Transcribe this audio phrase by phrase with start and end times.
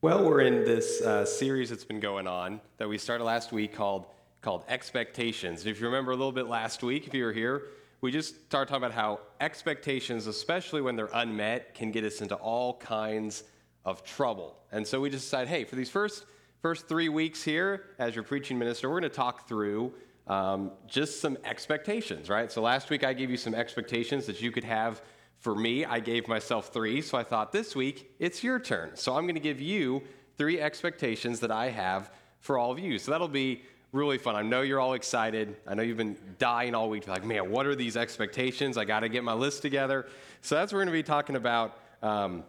[0.00, 3.74] Well, we're in this uh, series that's been going on that we started last week
[3.74, 4.06] called
[4.42, 5.66] called Expectations.
[5.66, 7.64] If you remember a little bit last week, if you were here,
[8.00, 12.36] we just started talking about how expectations, especially when they're unmet, can get us into
[12.36, 13.42] all kinds
[13.84, 14.56] of trouble.
[14.70, 16.26] And so we just decided, hey, for these first
[16.62, 19.92] first three weeks here as your preaching minister, we're going to talk through
[20.28, 22.52] um, just some expectations, right?
[22.52, 25.02] So last week I gave you some expectations that you could have
[25.38, 28.96] for me, I gave myself three, so I thought this week it's your turn.
[28.96, 30.02] So I'm going to give you
[30.36, 32.98] three expectations that I have for all of you.
[32.98, 33.62] So that'll be
[33.92, 34.36] really fun.
[34.36, 35.56] I know you're all excited.
[35.66, 37.06] I know you've been dying all week.
[37.08, 38.76] Like, man, what are these expectations?
[38.76, 40.06] I got to get my list together.
[40.42, 42.44] So that's what we're going to be talking about um,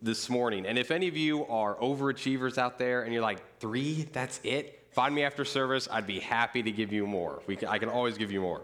[0.00, 0.66] this morning.
[0.66, 4.88] And if any of you are overachievers out there and you're like, three, that's it,
[4.92, 5.88] find me after service.
[5.90, 7.42] I'd be happy to give you more.
[7.46, 8.62] Can, I can always give you more.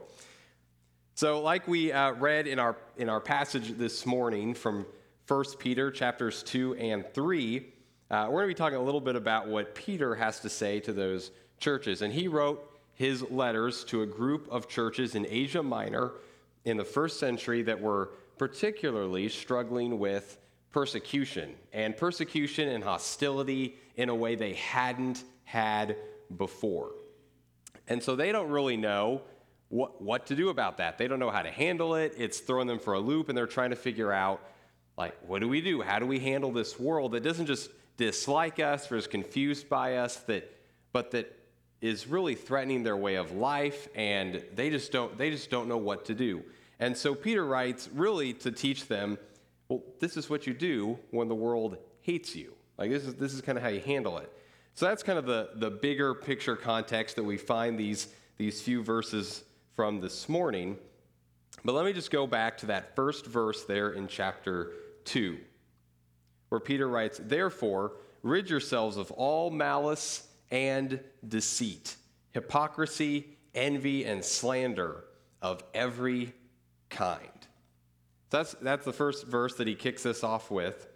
[1.18, 4.86] So, like we uh, read in our, in our passage this morning from
[5.26, 7.56] 1 Peter chapters 2 and 3,
[8.08, 10.78] uh, we're going to be talking a little bit about what Peter has to say
[10.78, 12.02] to those churches.
[12.02, 16.12] And he wrote his letters to a group of churches in Asia Minor
[16.64, 20.38] in the first century that were particularly struggling with
[20.70, 25.96] persecution, and persecution and hostility in a way they hadn't had
[26.36, 26.92] before.
[27.88, 29.22] And so they don't really know
[29.68, 30.98] what, what to do about that.
[30.98, 32.14] They don't know how to handle it.
[32.16, 34.40] It's throwing them for a loop, and they're trying to figure out,
[34.96, 35.82] like, what do we do?
[35.82, 39.96] How do we handle this world that doesn't just dislike us or is confused by
[39.96, 40.50] us, that,
[40.92, 41.34] but that
[41.80, 45.76] is really threatening their way of life, and they just don't, they just don't know
[45.76, 46.42] what to do.
[46.80, 49.18] And so Peter writes, really, to teach them,
[49.68, 52.54] well, this is what you do when the world hates you.
[52.78, 54.32] Like, this is, this is kind of how you handle it.
[54.74, 58.82] So that's kind of the, the bigger picture context that we find these, these few
[58.82, 59.42] verses
[59.78, 60.76] from this morning.
[61.64, 64.72] But let me just go back to that first verse there in chapter
[65.04, 65.38] 2,
[66.48, 67.92] where Peter writes, Therefore,
[68.24, 70.98] rid yourselves of all malice and
[71.28, 71.94] deceit,
[72.32, 75.04] hypocrisy, envy, and slander
[75.40, 76.32] of every
[76.90, 77.46] kind.
[78.30, 80.88] That's, that's the first verse that he kicks us off with.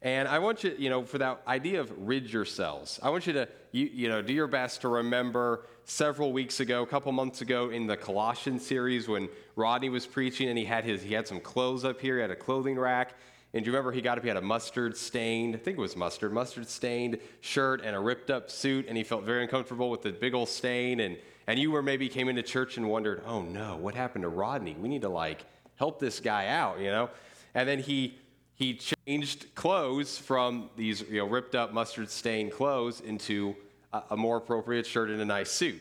[0.00, 3.32] And I want you, you know, for that idea of rid yourselves, I want you
[3.32, 7.40] to, you, you know, do your best to remember several weeks ago, a couple months
[7.40, 11.26] ago in the Colossians series when Rodney was preaching and he had his, he had
[11.26, 13.14] some clothes up here, he had a clothing rack.
[13.54, 15.80] And do you remember he got up, he had a mustard stained, I think it
[15.80, 19.90] was mustard, mustard stained shirt and a ripped up suit, and he felt very uncomfortable
[19.90, 21.00] with the big old stain.
[21.00, 21.16] And,
[21.46, 24.76] and you were maybe came into church and wondered, oh no, what happened to Rodney?
[24.78, 25.44] We need to like
[25.76, 27.08] help this guy out, you know?
[27.54, 28.18] And then he
[28.58, 33.54] he changed clothes from these you know, ripped up mustard stained clothes into
[33.92, 35.80] a, a more appropriate shirt and a nice suit.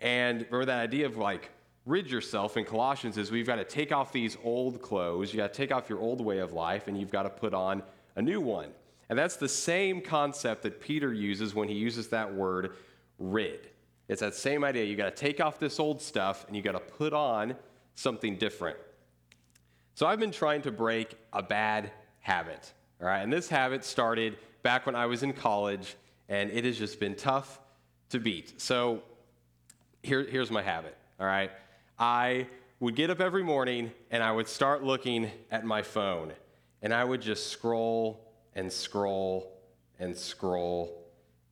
[0.00, 1.50] And remember that idea of like,
[1.84, 5.52] rid yourself in Colossians is we've got to take off these old clothes, you got
[5.52, 7.82] to take off your old way of life, and you've got to put on
[8.14, 8.70] a new one.
[9.08, 12.74] And that's the same concept that Peter uses when he uses that word
[13.18, 13.68] rid.
[14.08, 14.84] It's that same idea.
[14.84, 17.56] You got to take off this old stuff and you got to put on
[17.96, 18.76] something different.
[19.96, 21.90] So I've been trying to break a bad
[22.20, 22.70] habit,
[23.00, 23.20] all right?
[23.20, 25.96] And this habit started back when I was in college,
[26.28, 27.58] and it has just been tough
[28.10, 28.60] to beat.
[28.60, 29.00] So
[30.02, 31.50] here, here's my habit, all right?
[31.98, 32.46] I
[32.78, 36.34] would get up every morning and I would start looking at my phone,
[36.82, 38.20] and I would just scroll
[38.54, 39.50] and scroll
[39.98, 41.06] and scroll.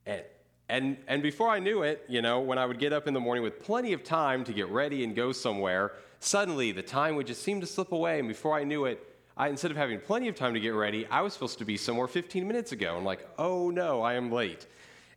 [0.05, 0.21] And,
[0.69, 3.19] and, and before I knew it, you know, when I would get up in the
[3.19, 5.93] morning with plenty of time to get ready and go somewhere,
[6.25, 8.19] suddenly the time would just seem to slip away.
[8.19, 9.05] And before I knew it,
[9.37, 11.77] I, instead of having plenty of time to get ready, I was supposed to be
[11.77, 12.95] somewhere 15 minutes ago.
[12.97, 14.65] I'm like, oh no, I am late.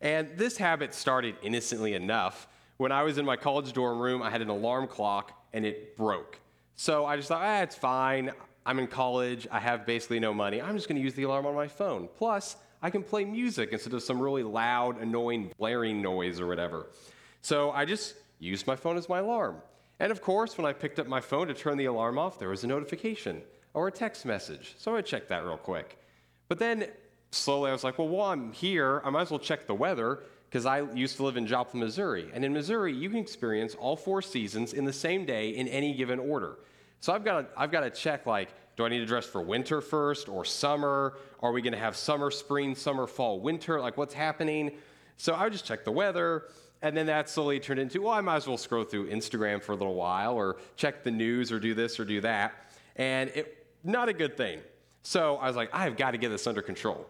[0.01, 2.49] And this habit started innocently enough.
[2.77, 5.97] When I was in my college dorm room, I had an alarm clock and it
[5.97, 6.39] broke.
[6.77, 8.33] So I just thought, ah, it's fine.
[8.67, 9.49] I'm in college.
[9.51, 10.61] I have basically no money.
[10.61, 12.09] I'm just going to use the alarm on my phone.
[12.17, 16.87] Plus, I can play music instead of some really loud, annoying, blaring noise or whatever.
[17.41, 19.57] So I just used my phone as my alarm.
[20.01, 22.49] And of course, when I picked up my phone to turn the alarm off, there
[22.49, 23.43] was a notification
[23.75, 24.75] or a text message.
[24.79, 25.99] So I checked that real quick.
[26.49, 26.87] But then
[27.31, 30.23] slowly I was like, well, while I'm here, I might as well check the weather
[30.49, 32.31] because I used to live in Joplin, Missouri.
[32.33, 35.93] And in Missouri, you can experience all four seasons in the same day in any
[35.95, 36.59] given order.
[37.01, 39.81] So I've got to, I've to check like, do I need to dress for winter
[39.81, 41.19] first or summer?
[41.41, 43.81] Are we going to have summer, spring, summer, fall, winter?
[43.81, 44.73] Like what's happening?
[45.17, 46.45] So I would just check the weather.
[46.83, 49.73] And then that slowly turned into, well, I might as well scroll through Instagram for
[49.73, 52.53] a little while or check the news or do this or do that.
[52.97, 54.61] And it, not a good thing.
[55.03, 57.07] So I was like, I've got to get this under control.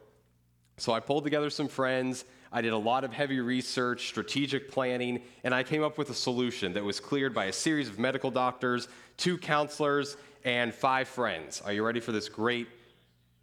[0.79, 2.25] So I pulled together some friends.
[2.53, 6.15] I did a lot of heavy research, strategic planning, and I came up with a
[6.15, 11.61] solution that was cleared by a series of medical doctors, two counselors, and five friends.
[11.61, 12.69] Are you ready for this great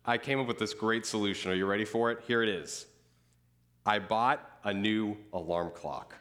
[0.08, 1.52] I came up with this great solution.
[1.52, 2.22] Are you ready for it?
[2.28, 2.86] Here it is.
[3.86, 6.16] I bought a new alarm clock.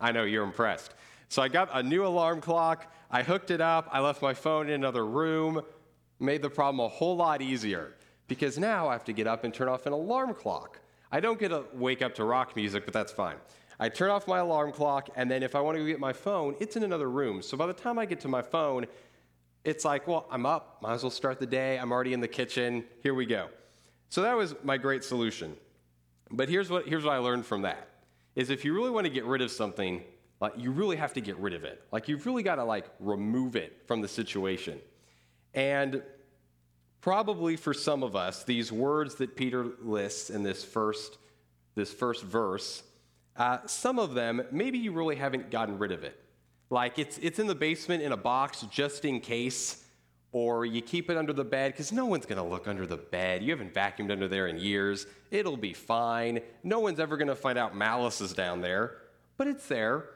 [0.00, 0.94] I know you're impressed.
[1.28, 2.92] So I got a new alarm clock.
[3.10, 3.88] I hooked it up.
[3.92, 5.62] I left my phone in another room.
[6.20, 7.94] Made the problem a whole lot easier
[8.26, 10.80] because now I have to get up and turn off an alarm clock.
[11.10, 13.36] I don't get to wake up to rock music, but that's fine.
[13.80, 16.12] I turn off my alarm clock, and then if I want to go get my
[16.12, 17.40] phone, it's in another room.
[17.42, 18.86] So by the time I get to my phone,
[19.64, 21.78] it's like, well, I'm up, might as well start the day.
[21.78, 22.84] I'm already in the kitchen.
[23.02, 23.48] Here we go.
[24.08, 25.56] So that was my great solution.
[26.30, 27.88] But here's what, here's what I learned from that
[28.34, 30.02] is if you really want to get rid of something,
[30.40, 31.82] like you really have to get rid of it.
[31.90, 34.78] Like you've really got to like remove it from the situation.
[35.54, 36.02] And
[37.00, 41.18] probably for some of us, these words that Peter lists in this first,
[41.74, 42.82] this first verse,
[43.36, 46.20] uh, some of them, maybe you really haven't gotten rid of it.
[46.70, 49.82] Like it's, it's in the basement in a box just in case,
[50.32, 52.96] or you keep it under the bed because no one's going to look under the
[52.96, 53.42] bed.
[53.42, 55.06] You haven't vacuumed under there in years.
[55.30, 56.40] It'll be fine.
[56.62, 58.98] No one's ever going to find out malice is down there,
[59.36, 60.10] but it's there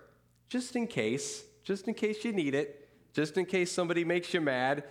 [0.49, 4.41] just in case, just in case you need it, just in case somebody makes you
[4.41, 4.85] mad.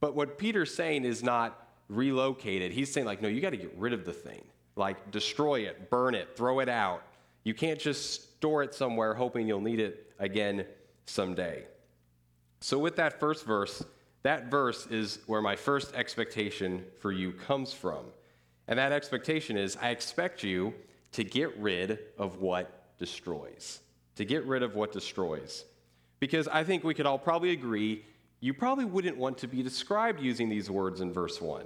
[0.00, 2.72] But what Peter's saying is not relocate it.
[2.72, 4.44] He's saying, like, no, you got to get rid of the thing.
[4.76, 7.02] Like, destroy it, burn it, throw it out.
[7.42, 10.64] You can't just store it somewhere hoping you'll need it again
[11.06, 11.64] someday.
[12.60, 13.82] So, with that first verse,
[14.22, 18.04] that verse is where my first expectation for you comes from.
[18.66, 20.74] And that expectation is I expect you
[21.12, 23.80] to get rid of what destroys.
[24.16, 25.64] To get rid of what destroys.
[26.20, 28.04] Because I think we could all probably agree
[28.40, 31.64] you probably wouldn't want to be described using these words in verse 1.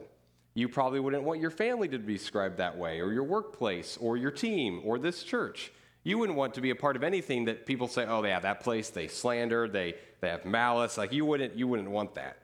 [0.55, 4.17] You probably wouldn't want your family to be described that way, or your workplace, or
[4.17, 5.73] your team, or this church.
[6.03, 8.61] You wouldn't want to be a part of anything that people say, oh, yeah, that
[8.61, 10.97] place, they slander, they, they have malice.
[10.97, 12.39] Like, you wouldn't, you wouldn't want that.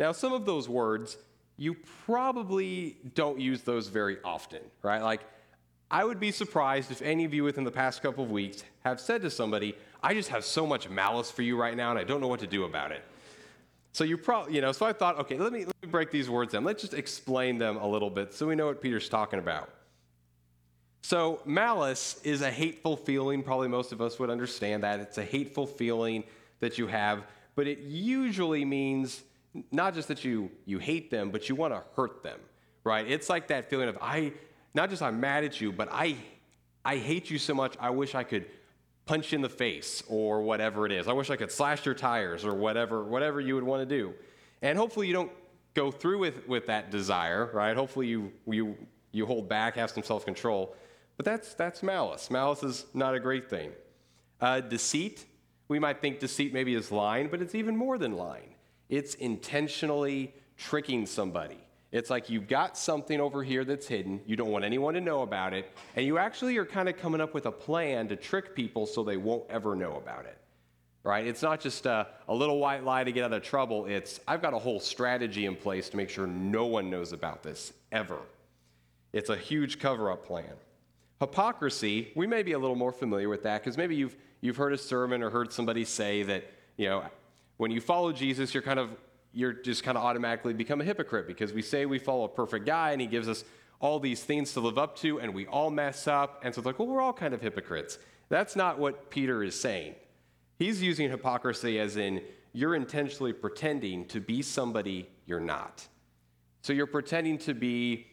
[0.00, 1.18] Now, some of those words,
[1.58, 1.76] you
[2.06, 5.02] probably don't use those very often, right?
[5.02, 5.20] Like,
[5.90, 9.00] I would be surprised if any of you within the past couple of weeks have
[9.00, 12.04] said to somebody, I just have so much malice for you right now, and I
[12.04, 13.02] don't know what to do about it.
[13.92, 16.30] So you probably, you know, so I thought, okay, let me, let me break these
[16.30, 16.64] words down.
[16.64, 19.70] Let's just explain them a little bit so we know what Peter's talking about.
[21.02, 23.42] So malice is a hateful feeling.
[23.42, 25.00] Probably most of us would understand that.
[25.00, 26.24] It's a hateful feeling
[26.60, 27.24] that you have,
[27.54, 29.22] but it usually means
[29.72, 32.38] not just that you, you hate them, but you want to hurt them,
[32.84, 33.08] right?
[33.10, 34.32] It's like that feeling of, I,
[34.74, 36.16] not just I'm mad at you, but I,
[36.84, 38.46] I hate you so much, I wish I could
[39.06, 41.08] punch you in the face or whatever it is.
[41.08, 44.14] I wish I could slash your tires or whatever, whatever you would want to do.
[44.62, 45.32] And hopefully you don't
[45.74, 47.76] go through with, with that desire, right?
[47.76, 48.76] Hopefully you, you,
[49.12, 50.74] you hold back, have some self control.
[51.16, 52.30] But that's, that's malice.
[52.30, 53.70] Malice is not a great thing.
[54.40, 55.24] Uh, deceit,
[55.68, 58.54] we might think deceit maybe is lying, but it's even more than lying.
[58.88, 61.58] It's intentionally tricking somebody.
[61.92, 65.22] It's like you've got something over here that's hidden, you don't want anyone to know
[65.22, 68.54] about it, and you actually are kind of coming up with a plan to trick
[68.54, 70.36] people so they won't ever know about it.
[71.04, 71.26] Right?
[71.26, 74.42] It's not just a, a little white lie to get out of trouble, it's I've
[74.42, 78.18] got a whole strategy in place to make sure no one knows about this ever.
[79.12, 80.52] It's a huge cover up plan.
[81.20, 84.16] Hypocrisy, we may be a little more familiar with that because maybe you've,
[84.46, 86.44] you've heard a sermon or heard somebody say that,
[86.76, 87.04] you know,
[87.56, 88.90] when you follow Jesus, you're kind of
[89.32, 92.64] you're just kind of automatically become a hypocrite because we say we follow a perfect
[92.64, 93.44] guy and he gives us
[93.80, 96.40] all these things to live up to and we all mess up.
[96.42, 97.98] And so it's like, well, we're all kind of hypocrites.
[98.30, 99.94] That's not what Peter is saying.
[100.58, 102.22] He's using hypocrisy as in
[102.54, 105.86] you're intentionally pretending to be somebody you're not.
[106.62, 108.06] So you're pretending to be,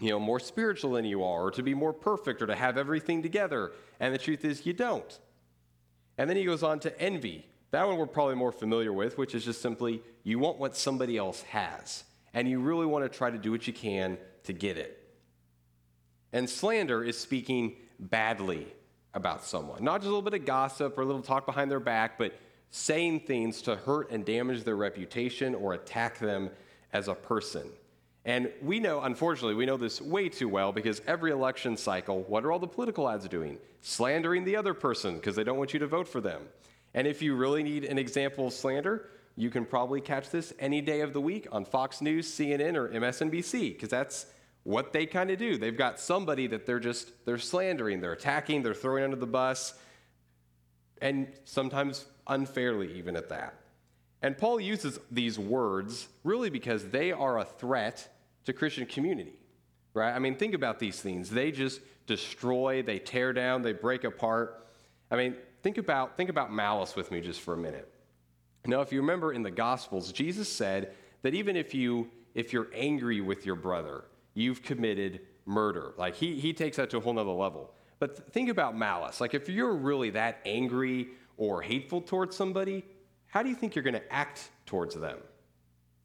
[0.00, 2.76] you know, more spiritual than you are, or to be more perfect, or to have
[2.76, 3.72] everything together.
[4.00, 5.18] And the truth is, you don't.
[6.18, 7.46] And then he goes on to envy.
[7.70, 11.16] That one we're probably more familiar with, which is just simply you want what somebody
[11.16, 14.76] else has, and you really want to try to do what you can to get
[14.76, 14.98] it.
[16.32, 18.66] And slander is speaking badly
[19.14, 21.80] about someone, not just a little bit of gossip or a little talk behind their
[21.80, 22.34] back, but
[22.70, 26.50] saying things to hurt and damage their reputation or attack them
[26.92, 27.70] as a person.
[28.28, 32.44] And we know, unfortunately, we know this way too well because every election cycle, what
[32.44, 33.56] are all the political ads doing?
[33.80, 36.42] Slandering the other person because they don't want you to vote for them.
[36.92, 40.82] And if you really need an example of slander, you can probably catch this any
[40.82, 44.26] day of the week on Fox News, CNN, or MSNBC, because that's
[44.62, 45.56] what they kind of do.
[45.56, 49.72] They've got somebody that they're just they're slandering, they're attacking, they're throwing under the bus,
[51.00, 53.54] and sometimes unfairly even at that.
[54.20, 58.06] And Paul uses these words really because they are a threat
[58.48, 59.38] to Christian community.
[59.94, 60.12] Right?
[60.12, 61.30] I mean, think about these things.
[61.30, 64.66] They just destroy, they tear down, they break apart.
[65.10, 67.92] I mean, think about, think about malice with me just for a minute.
[68.66, 72.68] Now, if you remember in the Gospels, Jesus said that even if you if you're
[72.74, 75.94] angry with your brother, you've committed murder.
[75.96, 77.72] Like he, he takes that to a whole nother level.
[77.98, 79.20] But th- think about malice.
[79.20, 82.84] Like if you're really that angry or hateful towards somebody,
[83.26, 85.18] how do you think you're going to act towards them?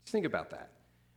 [0.04, 0.72] Just think about that.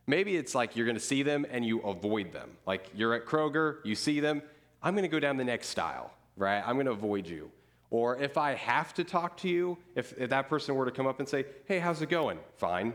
[0.07, 2.51] Maybe it's like you're going to see them and you avoid them.
[2.67, 4.43] Like you're at Kroger, you see them,
[4.83, 6.63] I'm going to go down the next aisle, right?
[6.65, 7.51] I'm going to avoid you.
[7.91, 11.07] Or if I have to talk to you, if, if that person were to come
[11.07, 12.39] up and say, hey, how's it going?
[12.57, 12.95] Fine.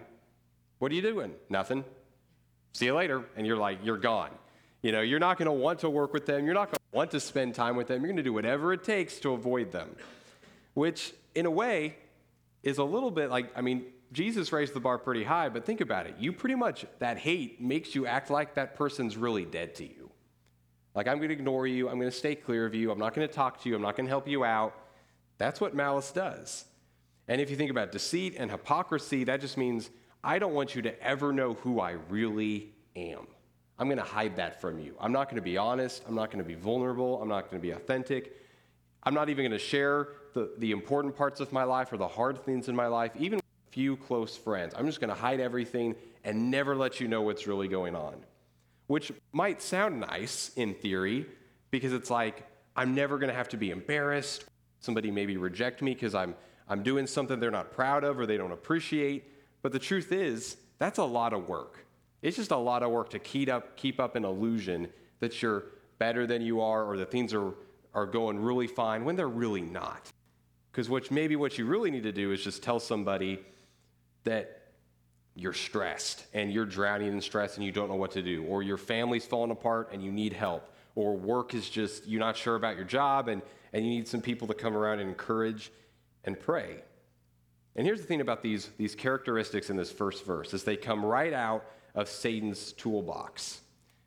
[0.80, 1.34] What are you doing?
[1.50, 1.84] Nothing.
[2.74, 3.24] See you later.
[3.36, 4.32] And you're like, you're gone.
[4.82, 6.46] You know, you're not going to want to work with them.
[6.46, 8.01] You're not going to want to spend time with them.
[8.01, 9.96] You're going to do whatever it takes to avoid them,
[10.74, 11.96] which in a way
[12.63, 15.80] is a little bit like, I mean, Jesus raised the bar pretty high, but think
[15.80, 16.15] about it.
[16.20, 20.12] You pretty much, that hate makes you act like that person's really dead to you.
[20.94, 21.88] Like, I'm going to ignore you.
[21.88, 22.91] I'm going to stay clear of you.
[22.91, 23.75] I'm not going to talk to you.
[23.75, 24.75] I'm not going to help you out.
[25.38, 26.65] That's what malice does.
[27.30, 29.89] And if you think about deceit and hypocrisy, that just means
[30.24, 33.25] I don't want you to ever know who I really am.
[33.80, 34.96] I'm going to hide that from you.
[35.00, 36.03] I'm not going to be honest.
[36.08, 37.22] I'm not going to be vulnerable.
[37.22, 38.36] I'm not going to be authentic.
[39.03, 42.08] I'm not even going to share the, the important parts of my life or the
[42.08, 43.39] hard things in my life, even
[43.71, 44.73] few close friends.
[44.77, 48.15] I'm just going to hide everything and never let you know what's really going on
[48.91, 51.25] which might sound nice in theory
[51.69, 54.43] because it's like I'm never going to have to be embarrassed.
[54.81, 56.35] Somebody maybe reject me because I'm,
[56.67, 59.23] I'm doing something they're not proud of or they don't appreciate.
[59.61, 61.85] But the truth is, that's a lot of work.
[62.21, 64.89] It's just a lot of work to keep up, keep up an illusion
[65.21, 65.63] that you're
[65.97, 67.53] better than you are or that things are,
[67.93, 70.11] are going really fine when they're really not.
[70.73, 73.39] Because maybe what you really need to do is just tell somebody
[74.23, 74.61] that
[75.35, 78.63] you're stressed and you're drowning in stress and you don't know what to do, or
[78.63, 82.55] your family's falling apart and you need help, or work is just, you're not sure
[82.55, 83.41] about your job and,
[83.73, 85.71] and you need some people to come around and encourage
[86.25, 86.77] and pray.
[87.75, 91.05] And here's the thing about these, these characteristics in this first verse is they come
[91.05, 93.61] right out of Satan's toolbox.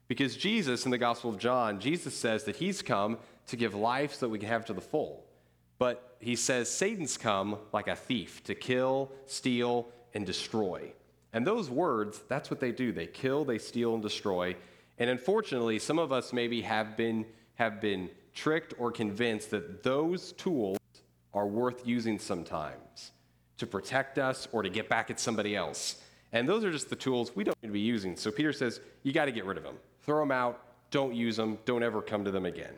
[0.07, 3.17] Because Jesus in the Gospel of John, Jesus says that he's come
[3.47, 5.25] to give life so that we can have to the full.
[5.79, 10.93] But he says Satan's come like a thief to kill, steal, and destroy.
[11.33, 12.93] And those words, that's what they do.
[12.93, 14.57] They kill, they steal, and destroy.
[14.99, 20.33] And unfortunately, some of us maybe have been, have been tricked or convinced that those
[20.33, 20.79] tools
[21.33, 23.13] are worth using sometimes
[23.59, 25.97] to protect us or to get back at somebody else.
[26.33, 28.17] And those are just the tools we don't need to be using.
[28.17, 29.77] So Peter says, you got to get rid of them.
[30.03, 30.61] Throw them out.
[30.91, 31.59] Don't use them.
[31.65, 32.75] Don't ever come to them again.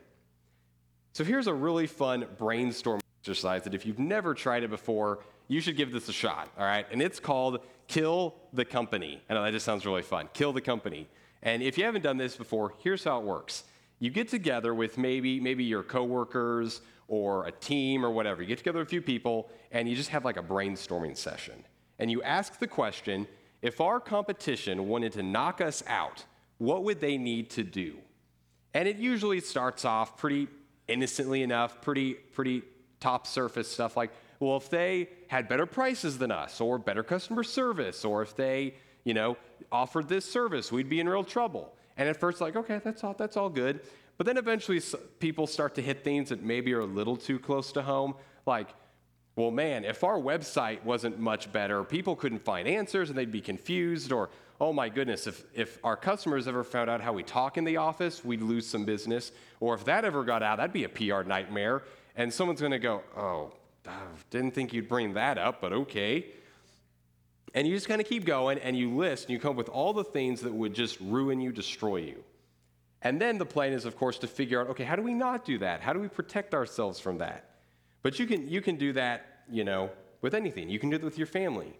[1.13, 5.61] So here's a really fun brainstorm exercise that if you've never tried it before, you
[5.61, 6.85] should give this a shot, all right?
[6.91, 9.21] And it's called Kill the Company.
[9.29, 10.29] I know that just sounds really fun.
[10.33, 11.07] Kill the Company.
[11.41, 13.63] And if you haven't done this before, here's how it works.
[13.99, 18.41] You get together with maybe maybe your coworkers or a team or whatever.
[18.41, 21.63] You get together a few people and you just have like a brainstorming session.
[21.99, 23.27] And you ask the question,
[23.61, 26.25] if our competition wanted to knock us out,
[26.57, 27.97] what would they need to do?
[28.73, 30.47] And it usually starts off pretty
[30.87, 32.63] innocently enough, pretty pretty
[32.99, 37.43] top surface stuff like well, if they had better prices than us, or better customer
[37.43, 39.37] service, or if they, you know,
[39.71, 41.73] offered this service, we'd be in real trouble.
[41.97, 43.79] And at first, like, okay, that's all, that's all good.
[44.17, 44.81] But then eventually,
[45.19, 48.15] people start to hit things that maybe are a little too close to home,
[48.45, 48.69] like,
[49.35, 53.41] well, man, if our website wasn't much better, people couldn't find answers and they'd be
[53.41, 54.29] confused, or,
[54.59, 57.77] oh my goodness, if, if our customers ever found out how we talk in the
[57.77, 59.31] office, we'd lose some business.
[59.59, 61.83] Or if that ever got out, that'd be a PR nightmare.
[62.15, 63.51] And someone's gonna go, oh,
[64.29, 66.27] didn't think you'd bring that up, but okay.
[67.53, 69.69] And you just kind of keep going and you list and you come up with
[69.69, 72.23] all the things that would just ruin you, destroy you.
[73.01, 75.45] And then the plan is, of course, to figure out okay, how do we not
[75.45, 75.81] do that?
[75.81, 77.51] How do we protect ourselves from that?
[78.01, 79.89] But you can, you can do that, you know,
[80.21, 80.69] with anything.
[80.69, 81.73] You can do it with your family.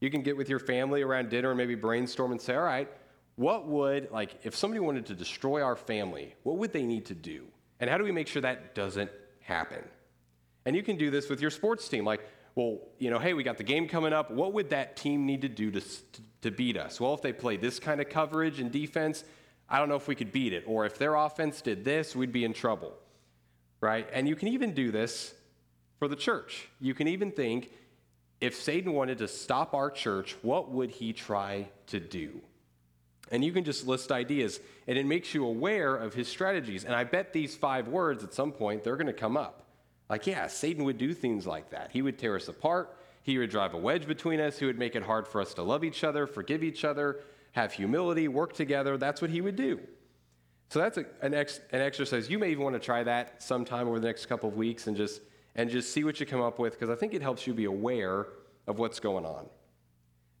[0.00, 2.88] You can get with your family around dinner and maybe brainstorm and say, all right,
[3.36, 7.14] what would, like, if somebody wanted to destroy our family, what would they need to
[7.14, 7.46] do?
[7.78, 9.82] And how do we make sure that doesn't happen?
[10.66, 12.04] And you can do this with your sports team.
[12.04, 14.30] Like, well, you know, hey, we got the game coming up.
[14.30, 15.82] What would that team need to do to,
[16.42, 17.00] to beat us?
[17.00, 19.24] Well, if they play this kind of coverage and defense,
[19.68, 20.64] I don't know if we could beat it.
[20.66, 22.92] Or if their offense did this, we'd be in trouble.
[23.80, 24.08] Right?
[24.12, 25.32] And you can even do this
[25.98, 26.68] for the church.
[26.80, 27.70] You can even think
[28.40, 32.40] if Satan wanted to stop our church, what would he try to do?
[33.30, 36.84] And you can just list ideas, and it makes you aware of his strategies.
[36.84, 39.66] And I bet these five words at some point, they're going to come up.
[40.10, 41.90] Like, yeah, Satan would do things like that.
[41.92, 42.98] He would tear us apart.
[43.22, 44.58] He would drive a wedge between us.
[44.58, 47.20] He would make it hard for us to love each other, forgive each other,
[47.52, 48.98] have humility, work together.
[48.98, 49.78] That's what he would do.
[50.68, 52.28] So that's a, an, ex, an exercise.
[52.28, 54.96] You may even want to try that sometime over the next couple of weeks and
[54.96, 55.20] just,
[55.54, 57.66] and just see what you come up with because I think it helps you be
[57.66, 58.26] aware
[58.66, 59.46] of what's going on.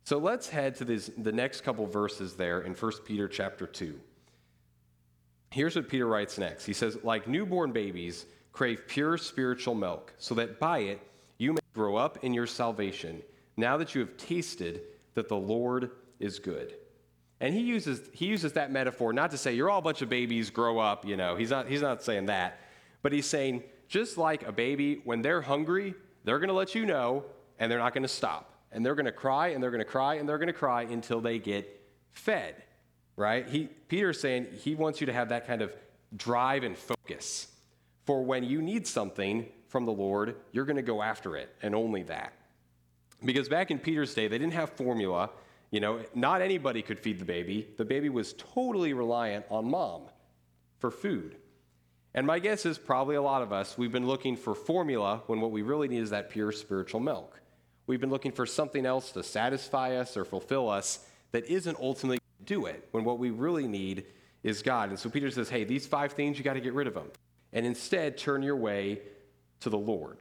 [0.02, 4.00] So let's head to this, the next couple verses there in 1 Peter chapter 2.
[5.50, 6.64] Here's what Peter writes next.
[6.64, 11.00] He says, Like newborn babies, crave pure spiritual milk, so that by it
[11.38, 13.22] you may grow up in your salvation,
[13.56, 14.82] now that you have tasted
[15.14, 16.74] that the Lord is good.
[17.40, 20.08] And he uses, he uses that metaphor not to say you're all a bunch of
[20.10, 21.36] babies, grow up, you know.
[21.36, 22.60] He's not, he's not saying that.
[23.02, 26.84] But he's saying, just like a baby, when they're hungry, they're going to let you
[26.84, 27.24] know
[27.58, 28.54] and they're not going to stop.
[28.72, 30.82] And they're going to cry and they're going to cry and they're going to cry
[30.82, 32.62] until they get fed,
[33.16, 33.48] right?
[33.48, 35.74] He, Peter's saying he wants you to have that kind of
[36.16, 37.48] drive and focus.
[38.10, 41.76] For when you need something from the Lord, you're going to go after it and
[41.76, 42.32] only that.
[43.24, 45.30] Because back in Peter's day, they didn't have formula.
[45.70, 47.68] You know, not anybody could feed the baby.
[47.76, 50.06] The baby was totally reliant on mom
[50.80, 51.36] for food.
[52.12, 55.40] And my guess is probably a lot of us, we've been looking for formula when
[55.40, 57.40] what we really need is that pure spiritual milk.
[57.86, 62.18] We've been looking for something else to satisfy us or fulfill us that isn't ultimately
[62.44, 64.06] do it when what we really need
[64.42, 64.88] is God.
[64.88, 67.06] And so Peter says, hey, these five things, you got to get rid of them.
[67.52, 69.00] And instead, turn your way
[69.60, 70.18] to the Lord.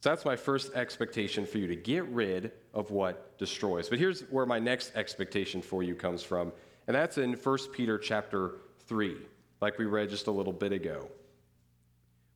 [0.00, 3.88] So that's my first expectation for you to get rid of what destroys.
[3.88, 6.52] But here's where my next expectation for you comes from,
[6.86, 9.16] and that's in 1 Peter chapter 3,
[9.60, 11.08] like we read just a little bit ago.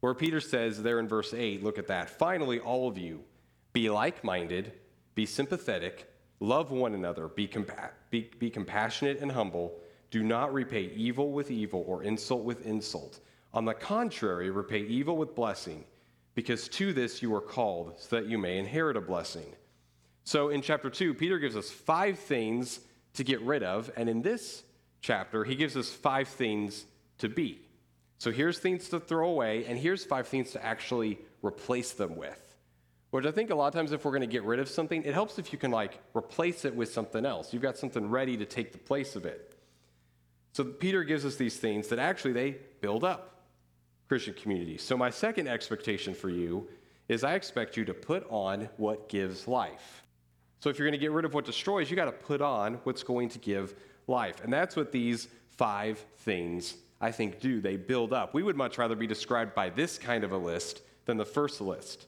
[0.01, 2.11] Where Peter says there in verse 8, look at that.
[2.11, 3.21] Finally, all of you,
[3.73, 4.73] be like minded,
[5.15, 9.79] be sympathetic, love one another, be, compa- be, be compassionate and humble.
[10.11, 13.21] Do not repay evil with evil or insult with insult.
[13.53, 15.85] On the contrary, repay evil with blessing
[16.35, 19.55] because to this you are called, so that you may inherit a blessing.
[20.25, 22.81] So in chapter 2, Peter gives us five things
[23.15, 24.63] to get rid of, and in this
[25.01, 26.85] chapter, he gives us five things
[27.19, 27.61] to be.
[28.19, 32.41] So here's things to throw away, and here's five things to actually replace them with.
[33.11, 35.03] Which I think a lot of times, if we're going to get rid of something,
[35.03, 37.53] it helps if you can like replace it with something else.
[37.53, 39.57] You've got something ready to take the place of it.
[40.53, 43.40] So Peter gives us these things that actually they build up.
[44.11, 44.77] Christian community.
[44.77, 46.67] So, my second expectation for you
[47.09, 50.03] is I expect you to put on what gives life.
[50.59, 52.81] So, if you're going to get rid of what destroys, you got to put on
[52.83, 53.77] what's going to give
[54.09, 54.43] life.
[54.43, 57.61] And that's what these five things, I think, do.
[57.61, 58.35] They build up.
[58.35, 61.61] We would much rather be described by this kind of a list than the first
[61.61, 62.07] list.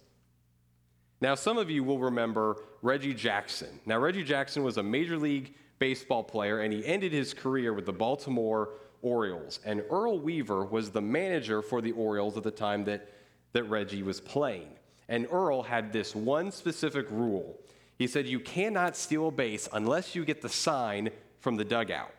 [1.20, 3.78] Now, some of you will remember Reggie Jackson.
[3.86, 7.86] Now, Reggie Jackson was a Major League Baseball player, and he ended his career with
[7.86, 8.70] the Baltimore
[9.02, 9.60] Orioles.
[9.64, 13.08] And Earl Weaver was the manager for the Orioles at the time that,
[13.52, 14.68] that Reggie was playing.
[15.08, 17.58] And Earl had this one specific rule.
[17.98, 21.10] He said, You cannot steal a base unless you get the sign
[21.40, 22.12] from the dugout.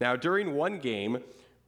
[0.00, 1.18] Now, during one game,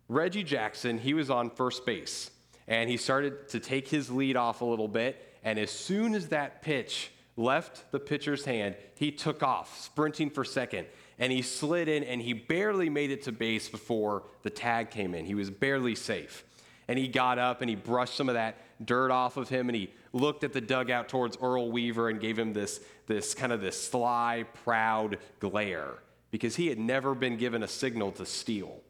[0.09, 2.31] Reggie Jackson, he was on first base.
[2.69, 5.27] And he started to take his lead off a little bit.
[5.43, 10.45] And as soon as that pitch left the pitcher's hand, he took off, sprinting for
[10.45, 10.87] second
[11.21, 15.15] and he slid in and he barely made it to base before the tag came
[15.15, 15.27] in.
[15.27, 16.43] He was barely safe.
[16.89, 19.77] And he got up and he brushed some of that dirt off of him and
[19.77, 23.61] he looked at the dugout towards Earl Weaver and gave him this, this kind of
[23.61, 25.99] this sly, proud glare
[26.31, 28.81] because he had never been given a signal to steal.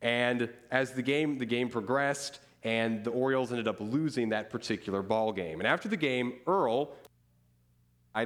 [0.00, 5.02] And as the game, the game progressed, and the Orioles ended up losing that particular
[5.02, 5.60] ball game.
[5.60, 6.92] And after the game, Earl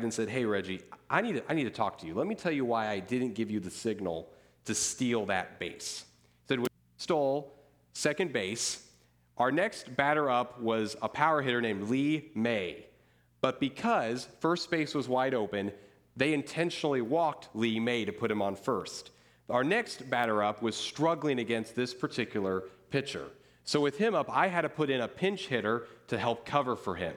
[0.01, 2.15] and said, Hey, Reggie, I need, to, I need to talk to you.
[2.15, 4.31] Let me tell you why I didn't give you the signal
[4.65, 6.05] to steal that base.
[6.43, 7.53] He said, We stole
[7.93, 8.89] second base.
[9.39, 12.87] Our next batter up was a power hitter named Lee May.
[13.41, 15.73] But because first base was wide open,
[16.17, 19.11] they intentionally walked Lee May to put him on first.
[19.51, 23.27] Our next batter up was struggling against this particular pitcher.
[23.65, 26.77] So with him up, I had to put in a pinch hitter to help cover
[26.77, 27.15] for him.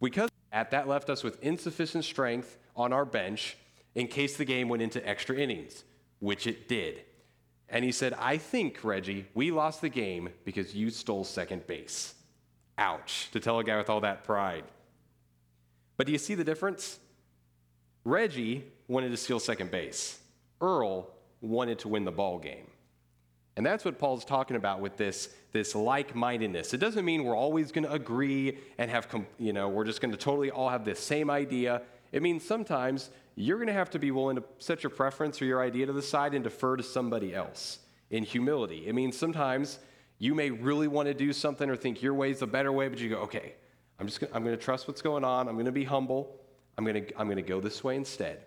[0.00, 3.58] Because at that left us with insufficient strength on our bench
[3.94, 5.84] in case the game went into extra innings,
[6.18, 7.02] which it did.
[7.68, 12.14] And he said, I think, Reggie, we lost the game because you stole second base.
[12.78, 14.64] Ouch, to tell a guy with all that pride.
[15.98, 17.00] But do you see the difference?
[18.04, 20.18] Reggie wanted to steal second base.
[20.62, 21.10] Earl
[21.42, 22.68] wanted to win the ball game.
[23.56, 26.74] And that's what Paul's talking about with this, this like mindedness.
[26.74, 30.12] It doesn't mean we're always going to agree and have, you know, we're just going
[30.12, 31.80] to totally all have the same idea.
[32.12, 35.46] It means sometimes you're going to have to be willing to set your preference or
[35.46, 37.78] your idea to the side and defer to somebody else
[38.10, 38.86] in humility.
[38.86, 39.78] It means sometimes
[40.18, 42.88] you may really want to do something or think your way is the better way,
[42.88, 43.54] but you go, okay,
[43.98, 45.48] I'm just gonna, I'm going to trust what's going on.
[45.48, 46.40] I'm going to be humble.
[46.76, 48.44] I'm going to, I'm going to go this way instead.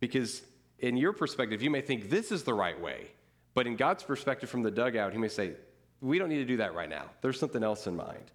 [0.00, 0.42] Because
[0.78, 3.08] in your perspective, you may think this is the right way.
[3.56, 5.54] But in God's perspective from the dugout, he may say,
[6.02, 7.06] we don't need to do that right now.
[7.22, 8.30] There's something else in mind.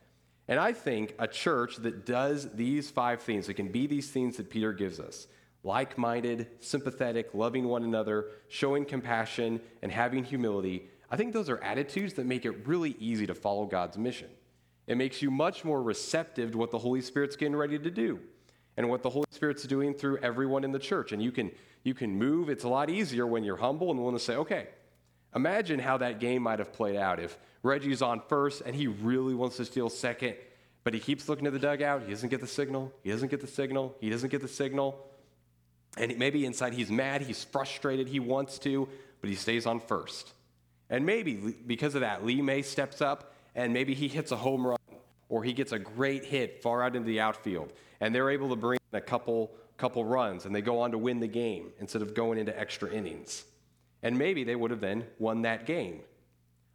[0.47, 4.37] And I think a church that does these five things, that can be these things
[4.37, 5.27] that Peter gives us
[5.63, 11.63] like minded, sympathetic, loving one another, showing compassion, and having humility, I think those are
[11.63, 14.29] attitudes that make it really easy to follow God's mission.
[14.87, 18.19] It makes you much more receptive to what the Holy Spirit's getting ready to do
[18.75, 21.11] and what the Holy Spirit's doing through everyone in the church.
[21.11, 21.51] And you can,
[21.83, 22.49] you can move.
[22.49, 24.69] It's a lot easier when you're humble and willing to say, okay,
[25.35, 29.33] imagine how that game might have played out if Reggie's on first and he really
[29.33, 30.35] wants to steal second,
[30.83, 32.03] but he keeps looking to the dugout.
[32.03, 32.91] He doesn't get the signal.
[33.03, 33.95] He doesn't get the signal.
[33.99, 35.07] He doesn't get the signal.
[35.97, 38.87] And maybe inside he's mad, he's frustrated, he wants to,
[39.19, 40.33] but he stays on first.
[40.89, 44.65] And maybe because of that, Lee May steps up and maybe he hits a home
[44.65, 44.77] run
[45.29, 47.71] or he gets a great hit far out into the outfield.
[47.99, 50.97] And they're able to bring in a couple, couple runs and they go on to
[50.97, 53.43] win the game instead of going into extra innings.
[54.03, 56.01] And maybe they would have then won that game.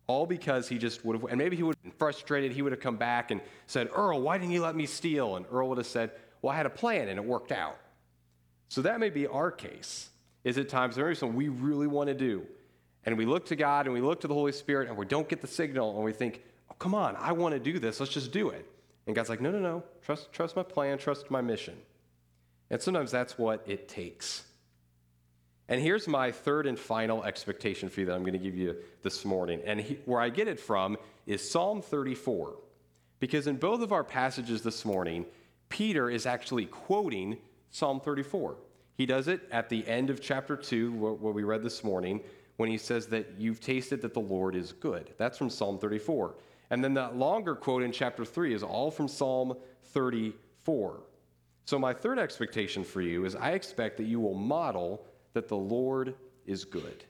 [0.06, 2.52] All because he just would have, and maybe he would have been frustrated.
[2.52, 5.36] He would have come back and said, Earl, why didn't you let me steal?
[5.36, 6.12] And Earl would have said,
[6.42, 7.76] Well, I had a plan and it worked out.
[8.68, 10.10] So that may be our case.
[10.44, 12.46] Is at times there is something we really want to do,
[13.04, 15.28] and we look to God and we look to the Holy Spirit and we don't
[15.28, 17.98] get the signal and we think, oh, come on, I want to do this.
[17.98, 18.64] Let's just do it.
[19.06, 19.82] And God's like, no, no, no.
[20.02, 21.76] Trust, trust my plan, trust my mission.
[22.70, 24.44] And sometimes that's what it takes.
[25.68, 28.76] And here's my third and final expectation for you that I'm going to give you
[29.02, 29.60] this morning.
[29.64, 32.54] And he, where I get it from is Psalm 34.
[33.18, 35.26] Because in both of our passages this morning,
[35.68, 37.38] Peter is actually quoting
[37.70, 38.56] Psalm 34.
[38.96, 42.20] He does it at the end of chapter 2, what we read this morning,
[42.56, 45.12] when he says that you've tasted that the Lord is good.
[45.18, 46.34] That's from Psalm 34.
[46.70, 51.00] And then that longer quote in chapter 3 is all from Psalm 34.
[51.64, 55.04] So, my third expectation for you is I expect that you will model
[55.36, 56.14] that the Lord
[56.46, 57.04] is good.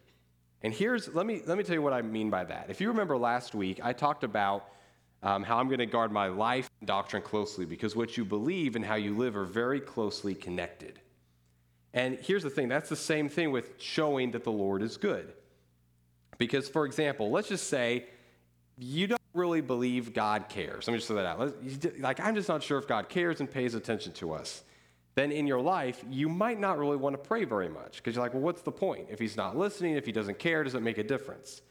[0.62, 2.66] And here's, let me, let me tell you what I mean by that.
[2.68, 4.68] If you remember last week, I talked about
[5.22, 8.74] um, how I'm going to guard my life and doctrine closely because what you believe
[8.74, 10.98] and how you live are very closely connected.
[11.94, 15.32] And here's the thing that's the same thing with showing that the Lord is good.
[16.36, 18.06] Because, for example, let's just say
[18.76, 20.86] you don't really believe God cares.
[20.86, 21.54] Let me just throw that out.
[22.00, 24.62] Like, I'm just not sure if God cares and pays attention to us.
[25.16, 28.24] Then in your life, you might not really want to pray very much because you're
[28.24, 29.08] like, well, what's the point?
[29.10, 31.62] If he's not listening, if he doesn't care, does it make a difference?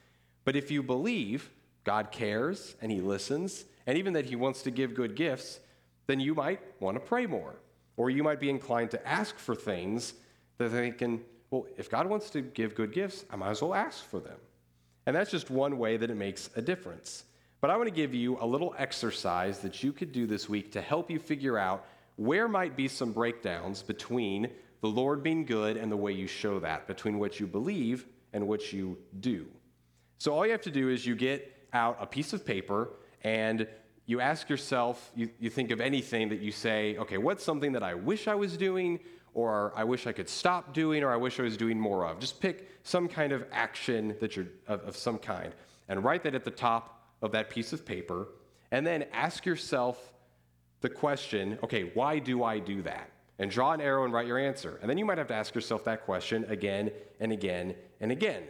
[0.44, 1.52] But if you believe
[1.84, 5.60] God cares and he listens, and even that he wants to give good gifts,
[6.08, 7.56] then you might want to pray more.
[7.98, 10.16] Or you might be inclined to ask for things
[10.58, 13.76] that they can, well, if God wants to give good gifts, I might as well
[13.76, 14.38] ask for them.
[15.06, 17.26] And that's just one way that it makes a difference.
[17.62, 20.72] But I want to give you a little exercise that you could do this week
[20.72, 24.50] to help you figure out where might be some breakdowns between
[24.82, 28.48] the Lord being good and the way you show that, between what you believe and
[28.48, 29.48] what you do.
[30.18, 32.90] So all you have to do is you get out a piece of paper
[33.24, 33.68] and
[34.06, 37.84] you ask yourself, you, you think of anything that you say, okay, what's something that
[37.84, 39.00] I wish I was doing,
[39.34, 42.20] or I wish I could stop doing, or I wish I was doing more of.
[42.20, 45.54] Just pick some kind of action that you're of, of some kind
[45.90, 48.28] and write that at the top of that piece of paper,
[48.72, 50.14] and then ask yourself
[50.86, 53.10] the question, okay, why do I do that?
[53.40, 54.78] And draw an arrow and write your answer.
[54.82, 58.44] And then you might have to ask yourself that question again and again and again.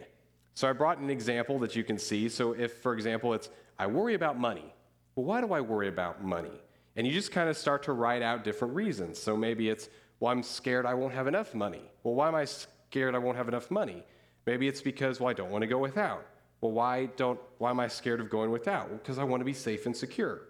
[0.52, 2.28] So I brought an example that you can see.
[2.28, 4.74] So if, for example, it's, I worry about money.
[5.14, 6.60] Well, why do I worry about money?
[6.94, 9.18] And you just kind of start to write out different reasons.
[9.18, 9.88] So maybe it's,
[10.20, 11.90] well, I'm scared I won't have enough money.
[12.02, 14.02] Well, why am I scared I won't have enough money?
[14.44, 16.26] Maybe it's because, well, I don't want to go without.
[16.60, 18.90] Well, why don't why am I scared of going without?
[18.90, 20.42] Well, because I want to be safe and secure.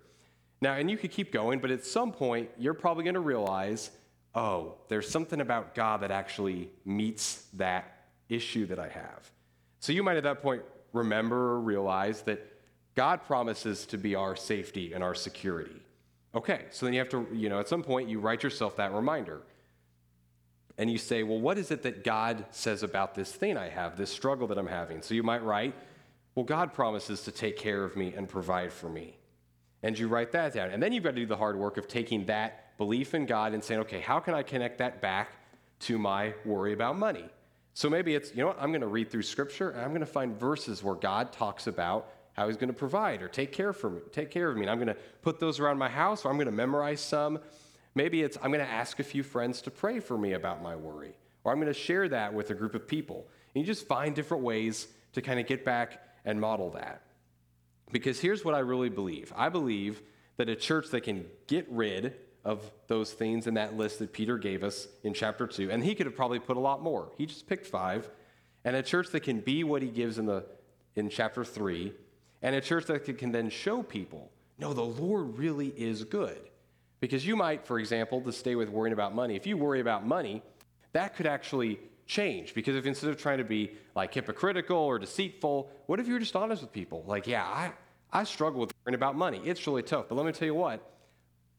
[0.61, 3.91] Now, and you could keep going, but at some point you're probably going to realize,
[4.35, 9.31] oh, there's something about God that actually meets that issue that I have.
[9.81, 12.53] So you might at that point remember or realize that
[12.95, 15.83] God promises to be our safety and our security.
[16.35, 18.93] Okay, so then you have to, you know, at some point you write yourself that
[18.93, 19.43] reminder
[20.79, 23.97] and you say, well, what is it that God says about this thing I have,
[23.97, 25.03] this struggle that I'm having?
[25.03, 25.75] So you might write,
[26.35, 29.17] well, God promises to take care of me and provide for me.
[29.83, 30.71] And you write that down.
[30.71, 33.55] And then you've got to do the hard work of taking that belief in God
[33.55, 35.31] and saying, okay, how can I connect that back
[35.81, 37.25] to my worry about money?
[37.75, 40.01] So maybe it's, you know what, I'm going to read through scripture and I'm going
[40.01, 43.73] to find verses where God talks about how he's going to provide or take care,
[43.73, 44.63] for me, take care of me.
[44.63, 47.39] And I'm going to put those around my house or I'm going to memorize some
[47.97, 50.77] Maybe it's I'm going to ask a few friends to pray for me about my
[50.77, 53.27] worry, or I'm going to share that with a group of people.
[53.55, 57.01] And you just find different ways to kind of get back and model that.
[57.93, 60.03] Because here's what I really believe I believe
[60.37, 64.39] that a church that can get rid of those things in that list that Peter
[64.39, 67.11] gave us in chapter 2, and he could have probably put a lot more.
[67.17, 68.09] He just picked five.
[68.65, 70.45] And a church that can be what he gives in, the,
[70.95, 71.93] in chapter 3,
[72.43, 76.39] and a church that can then show people no, the Lord really is good.
[77.01, 80.07] Because you might, for example, to stay with worrying about money, if you worry about
[80.07, 80.43] money,
[80.93, 82.55] that could actually change.
[82.55, 86.37] Because if instead of trying to be like hypocritical or deceitful, what if you're just
[86.37, 87.05] honest with people?
[87.07, 87.73] Like, yeah, I,
[88.13, 89.41] I struggle with worrying about money.
[89.45, 90.07] It's really tough.
[90.09, 90.81] But let me tell you what,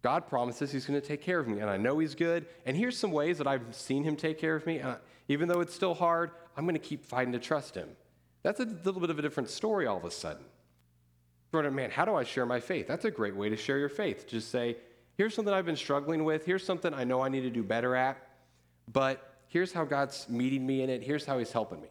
[0.02, 2.46] God promises He's going to take care of me, and I know He's good.
[2.66, 4.78] And here's some ways that I've seen Him take care of me.
[4.80, 7.90] And I, even though it's still hard, I'm going to keep fighting to trust Him.
[8.44, 10.46] That's a little bit of a different story all of a sudden.
[11.54, 12.88] Man, how do I share my faith?
[12.88, 14.28] That's a great way to share your faith.
[14.28, 14.78] Just say,
[15.18, 16.46] here's something I've been struggling with.
[16.46, 18.18] Here's something I know I need to do better at.
[18.92, 21.02] But here's how God's meeting me in it.
[21.02, 21.88] Here's how He's helping me.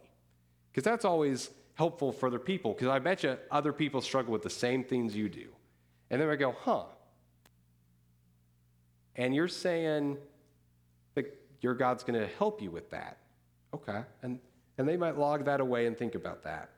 [0.71, 2.71] Because that's always helpful for other people.
[2.71, 5.47] Because I bet you other people struggle with the same things you do.
[6.09, 6.83] And then I go, huh.
[9.17, 10.17] And you're saying
[11.15, 13.17] that your God's going to help you with that.
[13.73, 13.99] Okay.
[14.21, 14.39] And,
[14.77, 16.69] and they might log that away and think about that.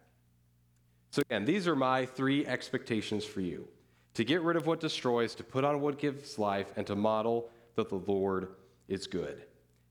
[1.11, 3.67] So, again, these are my three expectations for you
[4.15, 7.47] to get rid of what destroys, to put on what gives life, and to model
[7.75, 8.47] that the Lord
[8.87, 9.43] is good.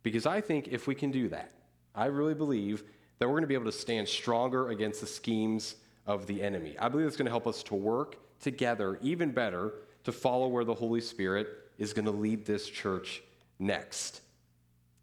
[0.02, 1.52] Because I think if we can do that,
[1.94, 2.84] I really believe
[3.18, 6.76] that we're going to be able to stand stronger against the schemes of the enemy.
[6.78, 9.72] I believe it's going to help us to work together even better
[10.04, 13.22] to follow where the Holy Spirit is going to lead this church
[13.58, 14.20] next.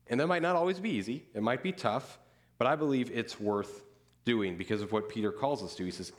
[0.08, 2.20] And that might not always be easy, it might be tough,
[2.58, 3.84] but I believe it's worth
[4.24, 5.86] doing because of what Peter calls us to.
[5.86, 6.12] He says,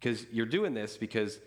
[0.00, 1.38] because you're doing this because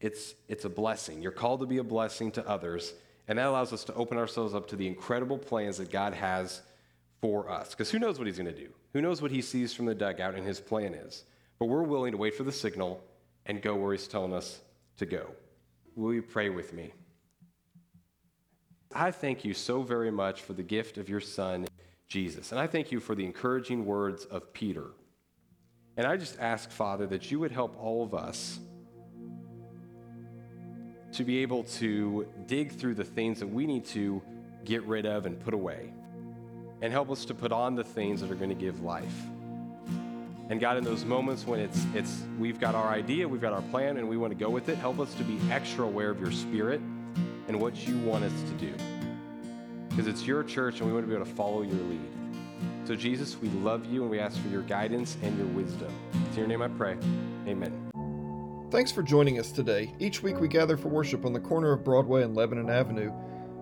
[0.00, 1.22] it's, it's a blessing.
[1.22, 2.94] You're called to be a blessing to others,
[3.28, 6.62] and that allows us to open ourselves up to the incredible plans that God has
[7.20, 7.70] for us.
[7.70, 8.70] Because who knows what He's going to do?
[8.94, 11.24] Who knows what He sees from the dugout and His plan is?
[11.58, 13.04] But we're willing to wait for the signal
[13.46, 14.60] and go where He's telling us
[14.96, 15.26] to go.
[15.94, 16.92] Will you pray with me?
[18.94, 21.66] I thank you so very much for the gift of your Son,
[22.08, 22.52] Jesus.
[22.52, 24.86] And I thank you for the encouraging words of Peter.
[25.98, 28.58] And I just ask, Father, that you would help all of us
[31.18, 34.22] to be able to dig through the things that we need to
[34.64, 35.92] get rid of and put away,
[36.80, 39.16] and help us to put on the things that are going to give life.
[40.48, 43.62] And God, in those moments when it's, it's we've got our idea, we've got our
[43.62, 46.20] plan, and we want to go with it, help us to be extra aware of
[46.20, 46.80] your spirit
[47.48, 48.72] and what you want us to do.
[49.88, 52.08] Because it's your church and we want to be able to follow your lead.
[52.84, 55.92] So, Jesus, we love you and we ask for your guidance and your wisdom.
[56.30, 56.96] In your name I pray.
[57.48, 57.87] Amen.
[58.70, 59.94] Thanks for joining us today.
[59.98, 63.10] Each week we gather for worship on the corner of Broadway and Lebanon Avenue,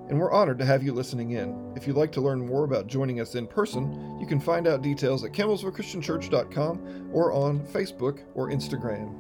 [0.09, 1.73] and we're honored to have you listening in.
[1.77, 4.83] If you'd like to learn more about joining us in person, you can find out
[4.83, 9.15] details at campbellsvillechristianchurch.com or on Facebook or Instagram.